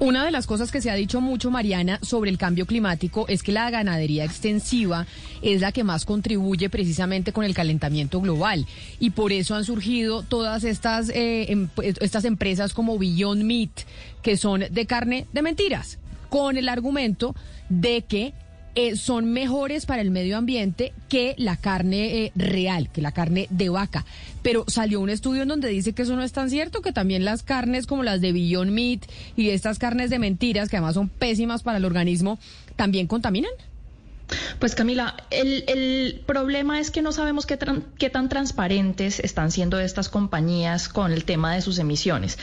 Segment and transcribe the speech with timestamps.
[0.00, 3.42] Una de las cosas que se ha dicho mucho, Mariana, sobre el cambio climático es
[3.42, 5.08] que la ganadería extensiva
[5.42, 8.64] es la que más contribuye precisamente con el calentamiento global.
[9.00, 11.68] Y por eso han surgido todas estas, eh, em,
[12.00, 13.70] estas empresas como Beyond Meat,
[14.22, 17.34] que son de carne de mentiras, con el argumento
[17.68, 18.34] de que
[18.80, 23.48] eh, son mejores para el medio ambiente que la carne eh, real, que la carne
[23.50, 24.06] de vaca.
[24.40, 27.24] Pero salió un estudio en donde dice que eso no es tan cierto, que también
[27.24, 29.00] las carnes como las de Beyond Meat
[29.34, 32.38] y estas carnes de mentiras, que además son pésimas para el organismo,
[32.76, 33.50] también contaminan.
[34.58, 37.58] Pues Camila, el, problema es que no sabemos qué,
[37.98, 42.38] qué, tan transparentes están siendo estas compañías con el tema de sus emisiones.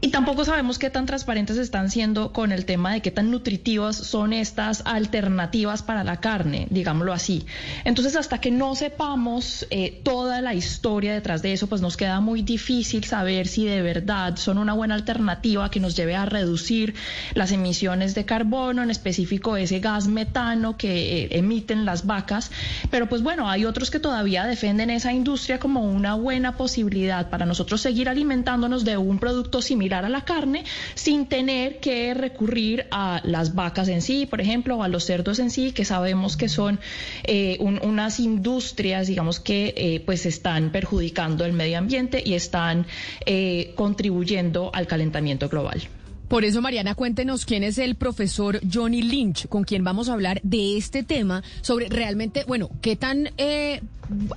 [0.00, 3.96] Y tampoco sabemos qué tan transparentes están siendo con el tema de qué tan nutritivas
[3.96, 7.46] son estas alternativas para la carne, digámoslo así.
[7.84, 12.20] Entonces, hasta que no sepamos eh, toda la historia detrás de eso, pues nos queda
[12.20, 16.94] muy difícil saber si de verdad son una buena alternativa que nos lleve a reducir
[17.34, 22.50] las emisiones de carbono, en específico ese gas metano que eh, emiten las vacas.
[22.90, 27.46] Pero pues bueno, hay otros que todavía defienden esa industria como una buena posibilidad para
[27.46, 33.20] nosotros seguir alimentándonos de un producto similar a la carne sin tener que recurrir a
[33.24, 36.48] las vacas en sí, por ejemplo, o a los cerdos en sí, que sabemos que
[36.48, 36.78] son
[37.24, 42.86] eh, unas industrias, digamos, que eh, pues están perjudicando el medio ambiente y están
[43.26, 45.88] eh, contribuyendo al calentamiento global.
[46.28, 50.40] Por eso, Mariana, cuéntenos quién es el profesor Johnny Lynch, con quien vamos a hablar
[50.42, 53.30] de este tema, sobre realmente, bueno, qué tan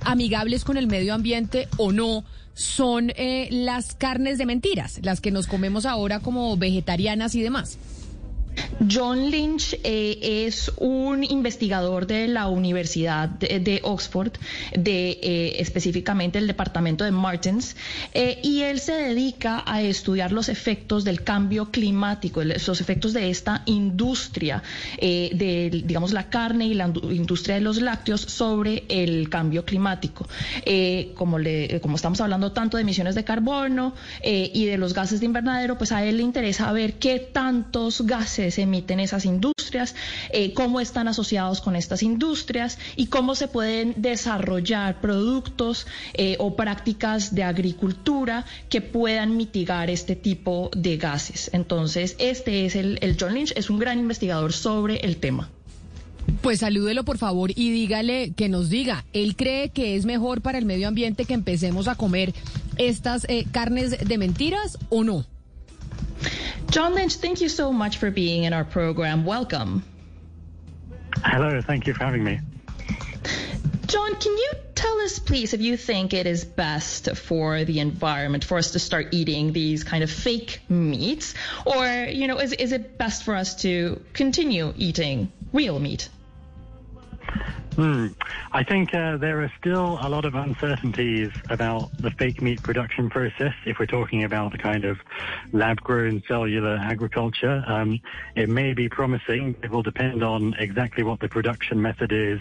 [0.02, 5.30] amigables con el medio ambiente o no son eh, las carnes de mentiras, las que
[5.30, 7.78] nos comemos ahora como vegetarianas y demás.
[8.88, 14.32] John Lynch eh, es un investigador de la Universidad de, Oxford,
[14.76, 17.76] de eh, específicamente el departamento de Martins,
[18.12, 23.30] eh, y él se dedica a estudiar los efectos del cambio climático, los efectos de
[23.30, 24.62] esta industria
[25.00, 30.26] de, digamos, la carne y la industria de los lácteos sobre el cambio climático.
[31.14, 31.38] como,
[31.80, 35.92] como estamos hablando tanto de emisiones de carbono y de los gases de invernadero, pues
[35.92, 39.94] a él le interesa ver qué tantos gases se emiten esas industrias,
[40.30, 46.56] eh, cómo están asociados con estas industrias y cómo se pueden desarrollar productos eh, o
[46.56, 51.50] prácticas de agricultura que puedan mitigar este tipo de gases.
[51.52, 55.48] Entonces, este es el, el John Lynch, es un gran investigador sobre el tema.
[56.40, 60.58] Pues salúdelo por favor y dígale que nos diga, ¿él cree que es mejor para
[60.58, 62.32] el medio ambiente que empecemos a comer
[62.78, 65.26] estas eh, carnes de mentiras o no?
[66.72, 69.26] John Lynch, thank you so much for being in our program.
[69.26, 69.84] Welcome.
[71.22, 72.40] Hello, thank you for having me.
[73.88, 78.42] John, can you tell us, please, if you think it is best for the environment
[78.42, 81.34] for us to start eating these kind of fake meats,
[81.66, 86.08] or you know, is is it best for us to continue eating real meat?
[87.76, 88.08] Hmm.
[88.52, 93.08] I think uh, there are still a lot of uncertainties about the fake meat production
[93.08, 93.54] process.
[93.64, 94.98] If we're talking about the kind of
[95.52, 97.98] lab-grown cellular agriculture, um,
[98.36, 99.56] it may be promising.
[99.62, 102.40] It will depend on exactly what the production method is,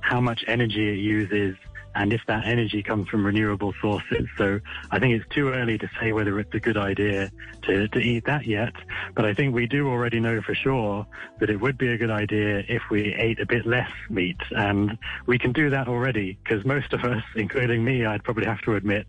[0.00, 1.56] how much energy it uses,
[1.94, 4.26] and if that energy comes from renewable sources.
[4.36, 4.60] So
[4.90, 7.30] I think it's too early to say whether it's a good idea
[7.62, 8.72] to, to eat that yet.
[9.14, 11.06] But I think we do already know for sure
[11.38, 14.40] that it would be a good idea if we ate a bit less meat.
[14.50, 18.60] And we can do that already because most of us, including me, I'd probably have
[18.62, 19.06] to admit,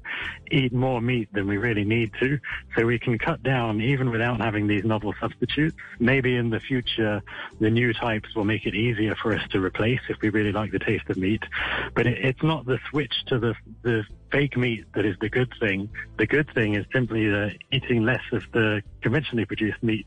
[0.51, 2.39] eat more meat than we really need to.
[2.77, 5.75] So we can cut down even without having these novel substitutes.
[5.99, 7.21] Maybe in the future,
[7.59, 10.71] the new types will make it easier for us to replace if we really like
[10.71, 11.43] the taste of meat.
[11.93, 15.29] But it, it's not the the switch to the the fake meat that is the
[15.29, 15.89] good thing.
[16.17, 20.05] The good thing is simply the eating less of the conventionally produced meat.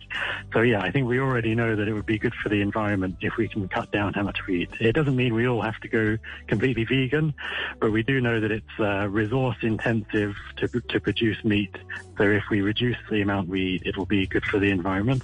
[0.53, 3.17] So yeah, I think we already know that it would be good for the environment
[3.21, 4.71] if we can cut down how much we eat.
[4.81, 7.33] It doesn't mean we all have to go completely vegan,
[7.81, 11.75] but we do know that it's uh, resource intensive to to produce meat.
[12.19, 15.23] So if we reduce the amount we eat, it will be good for the environment.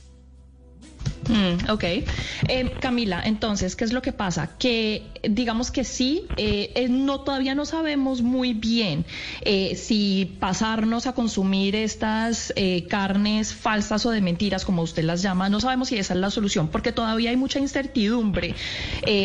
[1.28, 1.84] Mm, ok.
[1.84, 4.50] Eh, Camila, entonces, ¿qué es lo que pasa?
[4.58, 9.06] Que digamos que sí, eh, eh, no todavía no sabemos muy bien
[9.74, 12.52] si pasarnos a consumir estas
[12.88, 16.30] carnes falsas o de mentiras, como usted las llama, no sabemos si esa es la
[16.30, 18.54] solución, porque todavía hay mucha incertidumbre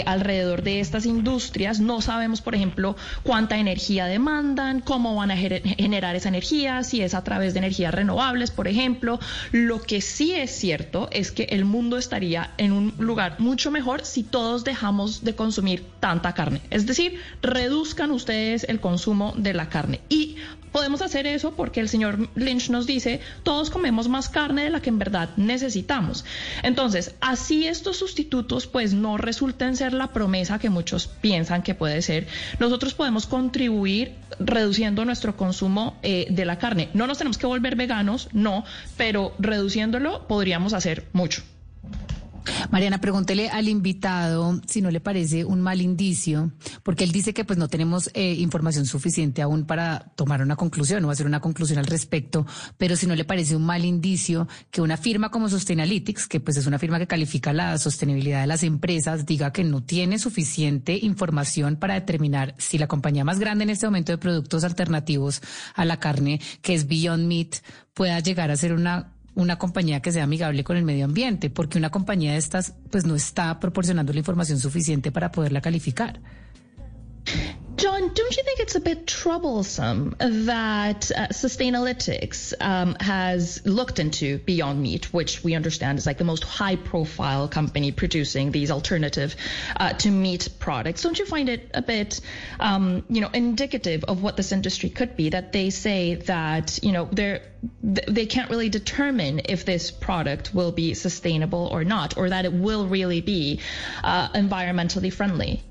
[0.06, 1.80] alrededor de estas industrias.
[1.80, 7.14] No sabemos, por ejemplo, cuánta energía demandan, cómo van a generar esa energía, si es
[7.14, 9.20] a través de energías renovables, por ejemplo.
[9.52, 14.06] Lo que sí es cierto es que el mundo estaría en un lugar mucho mejor
[14.06, 16.62] si todos dejamos de consumir tanta carne.
[16.70, 20.02] Es decir, reduzcan ustedes el consumo de la carne.
[20.10, 20.38] Y
[20.72, 24.82] podemos hacer eso porque el señor Lynch nos dice, todos comemos más carne de la
[24.82, 26.26] que en verdad necesitamos.
[26.64, 32.02] Entonces, así estos sustitutos pues no resulten ser la promesa que muchos piensan que puede
[32.02, 32.28] ser,
[32.60, 36.90] nosotros podemos contribuir reduciendo nuestro consumo eh, de la carne.
[36.94, 38.64] No nos tenemos que volver veganos, no,
[38.98, 41.42] pero reduciéndolo podríamos hacer mucho.
[42.72, 46.52] Mariana, pregúntele al invitado si no le parece un mal indicio,
[46.84, 51.04] porque él dice que pues no tenemos eh, información suficiente aún para tomar una conclusión
[51.06, 52.46] o hacer una conclusión al respecto,
[52.78, 56.58] pero si no le parece un mal indicio que una firma como Sustainalytics, que pues
[56.58, 60.98] es una firma que califica la sostenibilidad de las empresas, diga que no tiene suficiente
[61.02, 65.42] información para determinar si la compañía más grande en este momento de productos alternativos
[65.76, 67.56] a la carne, que es Beyond Meat,
[67.94, 71.78] pueda llegar a ser una una compañía que sea amigable con el medio ambiente, porque
[71.78, 76.20] una compañía de estas pues no está proporcionando la información suficiente para poderla calificar.
[77.80, 84.38] John, don't you think it's a bit troublesome that uh, Sustainalytics um, has looked into
[84.40, 89.34] Beyond Meat, which we understand is like the most high-profile company producing these alternative
[89.78, 91.04] uh, to meat products?
[91.04, 92.20] Don't you find it a bit,
[92.60, 95.30] um, you know, indicative of what this industry could be?
[95.30, 97.44] That they say that you know they're
[97.82, 102.52] they can't really determine if this product will be sustainable or not, or that it
[102.52, 103.62] will really be
[104.04, 105.64] uh, environmentally friendly.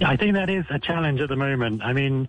[0.00, 1.82] I think that is a challenge at the moment.
[1.82, 2.28] I mean,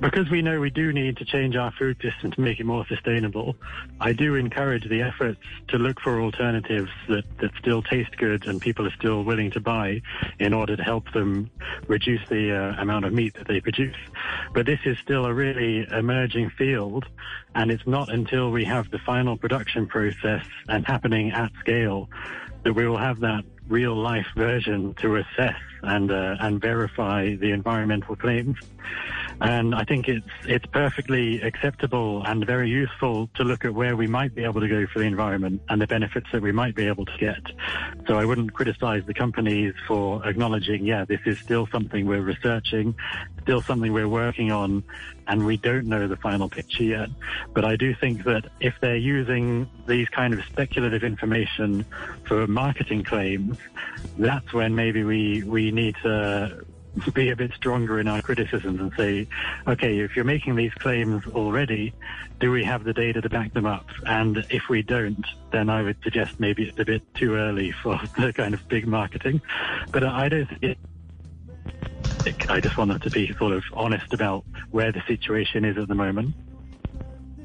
[0.00, 2.86] because we know we do need to change our food system to make it more
[2.86, 3.56] sustainable,
[4.00, 8.60] I do encourage the efforts to look for alternatives that, that still taste good and
[8.60, 10.02] people are still willing to buy
[10.38, 11.50] in order to help them
[11.86, 13.96] reduce the uh, amount of meat that they produce.
[14.54, 17.06] But this is still a really emerging field
[17.54, 22.08] and it's not until we have the final production process and happening at scale
[22.64, 27.52] that we will have that real life version to assess and uh, and verify the
[27.52, 28.56] environmental claims.
[29.40, 34.06] And I think it's it's perfectly acceptable and very useful to look at where we
[34.06, 36.86] might be able to go for the environment and the benefits that we might be
[36.86, 37.40] able to get.
[38.06, 42.96] So I wouldn't criticize the companies for acknowledging, yeah, this is still something we're researching,
[43.42, 44.82] still something we're working on,
[45.28, 47.08] and we don't know the final picture yet.
[47.54, 51.84] But I do think that if they're using these kind of speculative information
[52.24, 53.58] for marketing claims,
[54.18, 55.96] that's when maybe we, we need
[57.14, 59.28] be a bit stronger in our criticisms and say,
[59.66, 61.92] okay, if you're making these claims already,
[62.40, 63.86] do we have the data to back them up?
[64.06, 68.00] And if we don't, then I would suggest maybe it's a bit too early for
[68.18, 69.40] the kind of big marketing.
[69.90, 70.78] But I don't think
[72.50, 75.94] I just want to be sort of honest about where the situation is at the
[75.94, 76.34] moment.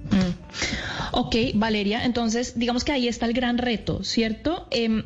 [0.10, 0.34] Mm.
[1.14, 4.68] Ok, Valeria, entonces digamos que ahí está el gran reto, ¿cierto?
[4.72, 5.04] Eh,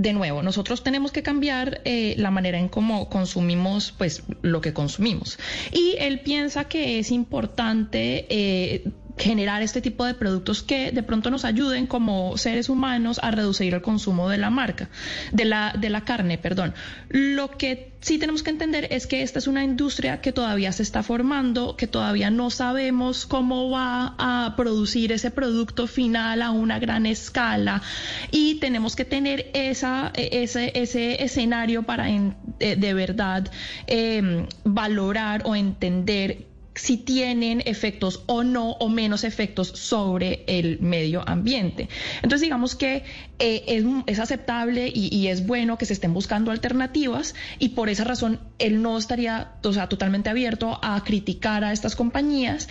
[0.00, 4.72] de nuevo, nosotros tenemos que cambiar eh, la manera en cómo consumimos pues lo que
[4.72, 5.38] consumimos.
[5.72, 8.84] Y él piensa que es importante eh,
[9.20, 13.74] generar este tipo de productos que de pronto nos ayuden como seres humanos a reducir
[13.74, 14.88] el consumo de la marca,
[15.32, 16.74] de la, de la carne, perdón.
[17.08, 20.82] Lo que sí tenemos que entender es que esta es una industria que todavía se
[20.82, 26.78] está formando, que todavía no sabemos cómo va a producir ese producto final a una
[26.78, 27.82] gran escala
[28.30, 32.06] y tenemos que tener esa, ese, ese escenario para
[32.58, 33.50] de, verdad
[33.86, 36.49] em, valorar o entender
[36.80, 41.90] si tienen efectos o no o menos efectos sobre el medio ambiente.
[42.22, 43.04] Entonces digamos que
[43.38, 48.40] eh, es, aceptable y, es bueno que se estén buscando alternativas y por esa razón
[48.58, 52.68] él no estaría o sea, totalmente abierto a criticar a estas compañías,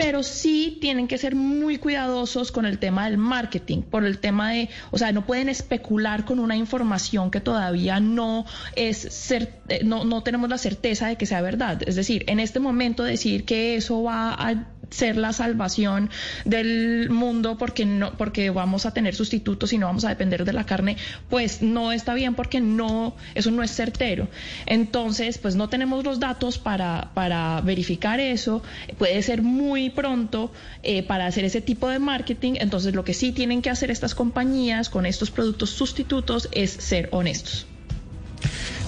[0.00, 4.50] pero sí tienen que ser muy cuidadosos con el tema del marketing, por el tema
[4.50, 9.82] de, o sea, no pueden especular con una información que todavía no es ser, eh,
[9.84, 11.82] no, no tenemos la certeza de que sea verdad.
[11.86, 16.10] Es decir, en este momento decir que eso va a ser la salvación
[16.44, 20.52] del mundo porque no porque vamos a tener sustitutos y no vamos a depender de
[20.52, 20.96] la carne,
[21.28, 24.28] pues no está bien porque no eso no es certero.
[24.66, 28.62] Entonces, pues no tenemos los datos para para verificar eso.
[28.98, 32.54] Puede ser muy pronto eh, para hacer ese tipo de marketing.
[32.58, 37.08] Entonces, lo que sí tienen que hacer estas compañías con estos productos sustitutos es ser
[37.12, 37.66] honestos.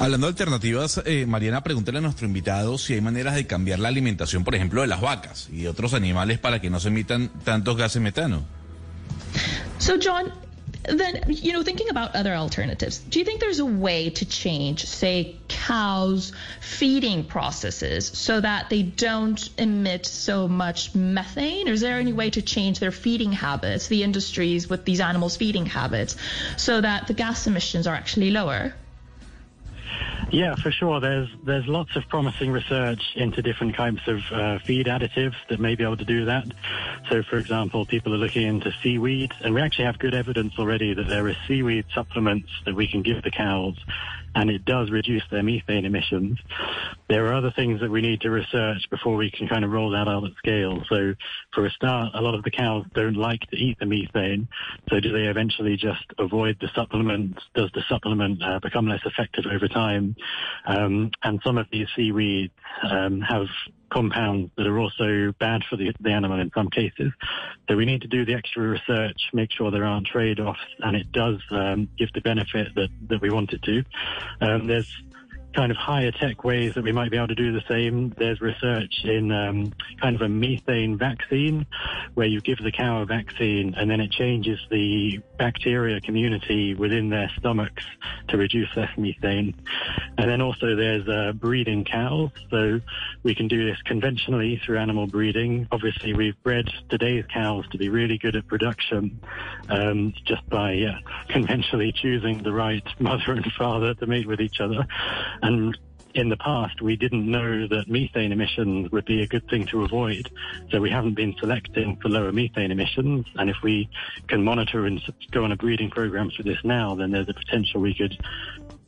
[0.02, 3.86] Hablando de alternativas, eh, Mariana, pregúntale a nuestro invitado si hay maneras de cambiar la
[3.86, 7.76] alimentación, por ejemplo, de las vacas y otros animales para que no se emitan tantos
[7.76, 8.42] gases metano.
[9.78, 10.32] So, John,
[10.82, 14.86] then, you know, thinking about other alternatives, do you think there's a way to change,
[14.86, 21.68] say, cows' feeding processes so that they don't emit so much methane?
[21.68, 25.36] Or is there any way to change their feeding habits, the industries with these animals'
[25.36, 26.16] feeding habits,
[26.56, 28.74] so that the gas emissions are actually lower?
[30.32, 30.98] Yeah, for sure.
[30.98, 35.74] There's there's lots of promising research into different types of uh, feed additives that may
[35.74, 36.46] be able to do that.
[37.10, 40.94] So, for example, people are looking into seaweed, and we actually have good evidence already
[40.94, 43.76] that there are seaweed supplements that we can give the cows
[44.34, 46.38] and it does reduce their methane emissions.
[47.08, 49.90] There are other things that we need to research before we can kind of roll
[49.90, 50.82] that out at scale.
[50.88, 51.14] So
[51.54, 54.48] for a start, a lot of the cows don't like to eat the methane.
[54.90, 57.38] So do they eventually just avoid the supplement?
[57.54, 60.16] Does the supplement uh, become less effective over time?
[60.66, 62.52] Um, and some of these seaweeds
[62.90, 63.46] um, have
[63.92, 67.12] compounds that are also bad for the, the animal in some cases.
[67.68, 71.12] So we need to do the extra research, make sure there aren't trade-offs, and it
[71.12, 73.84] does um, give the benefit that, that we want it to.
[74.40, 74.90] Um, there's
[75.54, 78.14] kind of higher tech ways that we might be able to do the same.
[78.16, 81.66] There's research in um, kind of a methane vaccine
[82.14, 87.10] where you give the cow a vaccine and then it changes the bacteria community within
[87.10, 87.84] their stomachs
[88.28, 89.54] to reduce less methane.
[90.18, 92.30] And then also there's uh, breeding cows.
[92.50, 92.80] So
[93.22, 95.68] we can do this conventionally through animal breeding.
[95.70, 99.20] Obviously we've bred today's cows to be really good at production
[99.68, 104.60] um, just by uh, conventionally choosing the right mother and father to mate with each
[104.60, 104.86] other.
[105.42, 105.76] And
[106.14, 109.82] in the past, we didn't know that methane emissions would be a good thing to
[109.84, 110.30] avoid.
[110.70, 113.26] So we haven't been selecting for lower methane emissions.
[113.36, 113.88] And if we
[114.28, 117.80] can monitor and go on a breeding program for this now, then there's a potential
[117.80, 118.18] we could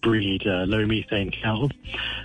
[0.05, 1.71] breed uh, low methane cows.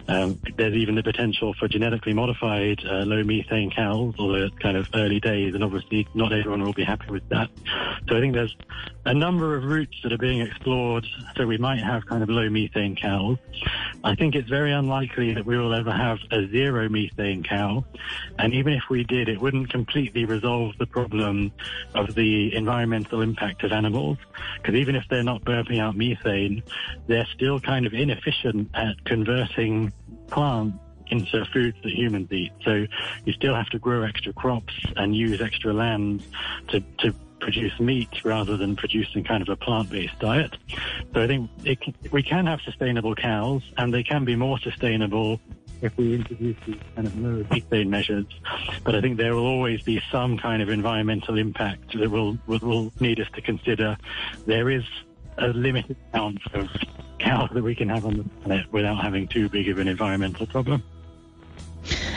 [0.07, 4.77] Um, there's even the potential for genetically modified uh, low methane cows, although it's kind
[4.77, 7.50] of early days, and obviously not everyone will be happy with that.
[8.07, 8.55] So I think there's
[9.05, 11.07] a number of routes that are being explored.
[11.38, 13.38] So we might have kind of low methane cows.
[14.03, 17.86] I think it's very unlikely that we will ever have a zero methane cow.
[18.38, 21.51] And even if we did, it wouldn't completely resolve the problem
[21.95, 24.17] of the environmental impact of animals.
[24.57, 26.62] Because even if they're not burping out methane,
[27.07, 29.94] they're still kind of inefficient at converting
[30.28, 30.76] plants
[31.12, 32.52] into foods that humans eat.
[32.64, 32.88] So
[33.26, 36.24] you still have to grow extra crops and use extra land
[36.70, 40.58] to, to produce meat rather than producing kind of a plant-based diet.
[41.14, 41.78] So I think it,
[42.12, 45.40] we can have sustainable cows and they can be more sustainable
[45.84, 48.26] if we introduce these kind of low methane measures.
[48.84, 52.92] But I think there will always be some kind of environmental impact that will, will
[53.00, 53.96] need us to consider.
[54.48, 54.84] There is
[55.38, 56.68] a limited amount of
[57.20, 60.48] cows that we can have on the planet without having too big of an environmental
[60.48, 60.84] problem.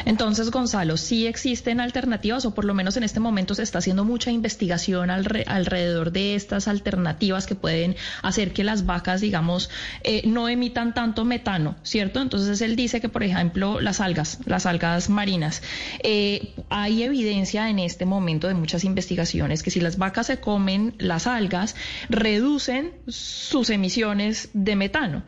[0.04, 4.04] Entonces, Gonzalo, sí existen alternativas, o por lo menos en este momento se está haciendo
[4.04, 9.70] mucha investigación alrededor de estas alternativas que pueden hacer que las vacas, digamos,
[10.02, 12.20] eh, no emitan tanto metano, ¿cierto?
[12.20, 15.62] Entonces, él dice que, por ejemplo, las algas, las algas marinas,
[16.02, 20.94] eh, hay evidencia en este momento de muchas investigaciones que si las vacas se comen
[20.98, 21.76] las algas,
[22.08, 25.22] reducen sus emisiones de metano.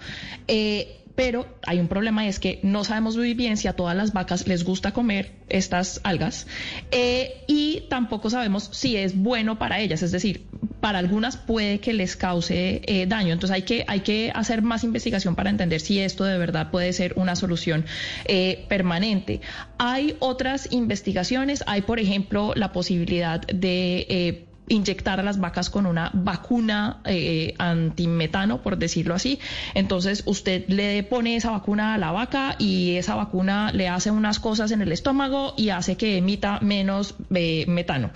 [0.49, 4.13] Eh, pero hay un problema es que no sabemos muy bien si a todas las
[4.13, 6.47] vacas les gusta comer estas algas
[6.91, 10.45] eh, y tampoco sabemos si es bueno para ellas, es decir,
[10.81, 13.33] para algunas puede que les cause eh, daño.
[13.33, 16.93] Entonces hay que, hay que hacer más investigación para entender si esto de verdad puede
[16.93, 17.87] ser una solución
[18.27, 19.41] eh, permanente.
[19.79, 26.11] Hay otras investigaciones, hay por ejemplo la posibilidad de inyectar a las vacas con una
[26.15, 29.39] vacuna eh, antimetano, por decirlo así.
[29.75, 34.41] Entonces usted le pone esa vacuna a la vaca y esa vacuna le hace unas
[34.41, 38.11] cosas en el estómago y hace que emita menos eh, metano.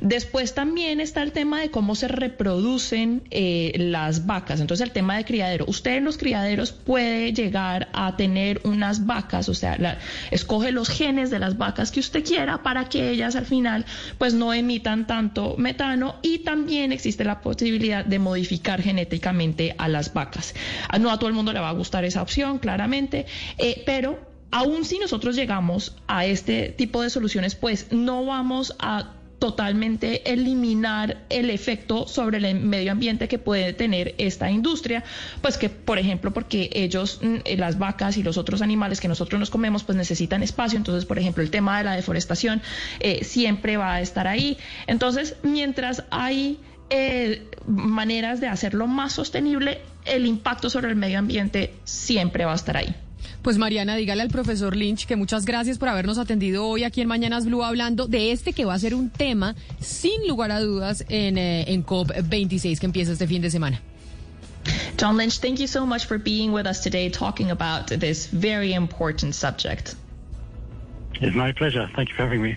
[0.00, 4.60] Después también está el tema de cómo se reproducen eh, las vacas.
[4.60, 5.66] Entonces el tema de criadero.
[5.68, 9.98] Usted en los criaderos puede llegar a tener unas vacas, o sea,
[10.30, 13.84] escoge los genes de las vacas que usted quiera para que ellas al final
[14.18, 15.91] pues no emitan tanto metano
[16.22, 20.54] y también existe la posibilidad de modificar genéticamente a las vacas.
[20.88, 23.26] Ah, no a todo el mundo le va a gustar esa opción, claramente,
[23.58, 24.18] eh, pero
[24.50, 31.24] aún si nosotros llegamos a este tipo de soluciones, pues no vamos a totalmente eliminar
[31.28, 35.02] el efecto sobre el medio ambiente que puede tener esta industria,
[35.40, 39.08] pues que, por ejemplo, porque ellos, mm, eh, las vacas y los otros animales que
[39.08, 42.62] nosotros nos comemos, pues necesitan espacio, entonces, por ejemplo, el tema de la deforestación
[43.00, 44.58] eh, siempre va a estar ahí.
[44.86, 51.74] Entonces, mientras hay eh, maneras de hacerlo más sostenible, el impacto sobre el medio ambiente
[51.82, 52.94] siempre va a estar ahí.
[53.42, 57.08] Pues Mariana, dígale al profesor Lynch que muchas gracias por habernos atendido hoy aquí en
[57.08, 61.04] Mañanas Blue hablando de este que va a ser un tema sin lugar a dudas
[61.08, 63.80] en, eh, en COP26 que empieza este fin de semana.
[64.96, 68.74] John Lynch, thank you so much for being with us today talking about this very
[68.74, 69.96] important subject.
[71.20, 71.90] It's my pleasure.
[71.96, 72.56] Thank you for having me.